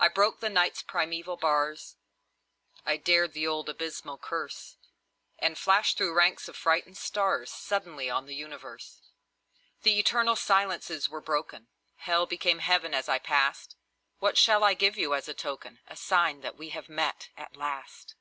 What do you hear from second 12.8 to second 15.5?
as I passed. What shall I give you as a